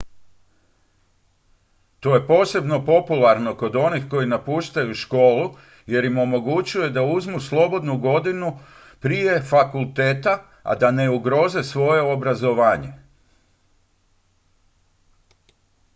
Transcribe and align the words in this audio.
to 1.99 2.15
je 2.15 2.27
posebno 2.27 2.85
popularno 2.85 3.57
kod 3.57 3.75
onih 3.75 4.03
koji 4.09 4.27
napuštaju 4.27 4.93
školu 4.95 5.55
jer 5.85 6.05
im 6.05 6.17
omogućuje 6.17 6.89
da 6.89 7.01
uzmu 7.03 7.39
slobodnu 7.39 7.97
godinu 7.97 8.59
prije 8.99 9.41
fakulteta 9.49 10.43
a 10.63 10.75
da 10.75 10.91
ne 10.91 11.09
ugroze 11.09 11.63
svoje 11.63 12.01
obrazovanje 12.01 12.93